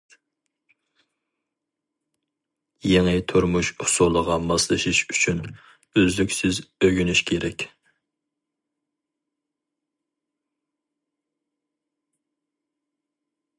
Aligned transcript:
يېڭى 2.91 3.13
تۇرمۇش 3.31 3.69
ئۇسۇلىغا 3.85 4.37
ماسلىشىش 4.45 5.03
ئۈچۈن، 5.15 5.43
ئۈزلۈكسىز 6.01 6.63
ئۆگىنىش 6.63 7.23
كېرەك. 7.33 7.69